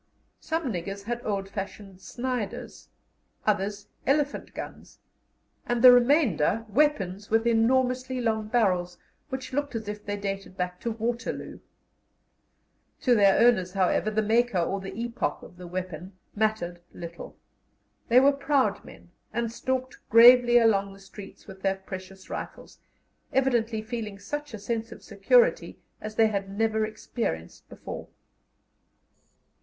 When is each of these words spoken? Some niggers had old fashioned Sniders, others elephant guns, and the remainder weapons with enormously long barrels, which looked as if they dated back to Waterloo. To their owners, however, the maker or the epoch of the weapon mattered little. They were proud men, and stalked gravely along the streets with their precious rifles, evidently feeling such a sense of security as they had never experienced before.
Some 0.39 0.73
niggers 0.73 1.03
had 1.03 1.23
old 1.23 1.47
fashioned 1.47 2.01
Sniders, 2.01 2.89
others 3.45 3.87
elephant 4.07 4.55
guns, 4.55 4.97
and 5.67 5.83
the 5.83 5.91
remainder 5.91 6.65
weapons 6.69 7.29
with 7.29 7.45
enormously 7.45 8.19
long 8.19 8.47
barrels, 8.47 8.97
which 9.29 9.53
looked 9.53 9.75
as 9.75 9.87
if 9.87 10.03
they 10.03 10.17
dated 10.17 10.57
back 10.57 10.79
to 10.79 10.91
Waterloo. 10.91 11.59
To 13.01 13.13
their 13.13 13.47
owners, 13.47 13.73
however, 13.73 14.09
the 14.09 14.23
maker 14.23 14.57
or 14.57 14.79
the 14.79 14.91
epoch 15.01 15.43
of 15.43 15.57
the 15.57 15.67
weapon 15.67 16.13
mattered 16.35 16.81
little. 16.95 17.37
They 18.07 18.19
were 18.19 18.33
proud 18.33 18.83
men, 18.83 19.11
and 19.31 19.51
stalked 19.51 19.99
gravely 20.09 20.57
along 20.57 20.93
the 20.93 20.99
streets 20.99 21.45
with 21.45 21.61
their 21.61 21.75
precious 21.75 22.27
rifles, 22.27 22.79
evidently 23.31 23.83
feeling 23.83 24.17
such 24.17 24.55
a 24.55 24.57
sense 24.57 24.91
of 24.91 25.03
security 25.03 25.77
as 26.01 26.15
they 26.15 26.29
had 26.29 26.49
never 26.49 26.87
experienced 26.87 27.69
before. 27.69 28.07